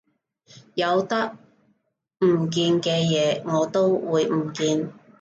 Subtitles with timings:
[0.73, 1.37] 有得
[2.25, 4.91] 唔見嘅嘢我都會唔見